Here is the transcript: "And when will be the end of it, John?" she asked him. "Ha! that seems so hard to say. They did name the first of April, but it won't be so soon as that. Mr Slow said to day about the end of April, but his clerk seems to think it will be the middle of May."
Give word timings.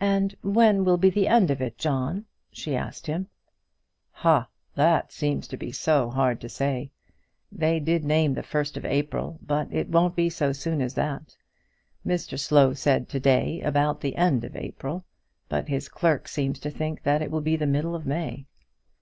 "And 0.00 0.34
when 0.40 0.82
will 0.82 0.96
be 0.96 1.10
the 1.10 1.28
end 1.28 1.50
of 1.50 1.60
it, 1.60 1.76
John?" 1.76 2.24
she 2.50 2.74
asked 2.74 3.06
him. 3.06 3.28
"Ha! 4.12 4.48
that 4.74 5.12
seems 5.12 5.50
so 5.78 6.08
hard 6.08 6.40
to 6.40 6.48
say. 6.48 6.90
They 7.52 7.78
did 7.78 8.02
name 8.02 8.32
the 8.32 8.42
first 8.42 8.78
of 8.78 8.86
April, 8.86 9.38
but 9.42 9.70
it 9.70 9.90
won't 9.90 10.16
be 10.16 10.30
so 10.30 10.52
soon 10.52 10.80
as 10.80 10.94
that. 10.94 11.36
Mr 12.06 12.38
Slow 12.40 12.72
said 12.72 13.10
to 13.10 13.20
day 13.20 13.60
about 13.60 14.00
the 14.00 14.16
end 14.16 14.42
of 14.42 14.56
April, 14.56 15.04
but 15.50 15.68
his 15.68 15.90
clerk 15.90 16.28
seems 16.28 16.58
to 16.60 16.70
think 16.70 17.02
it 17.04 17.30
will 17.30 17.42
be 17.42 17.56
the 17.56 17.66
middle 17.66 17.94
of 17.94 18.06
May." 18.06 18.46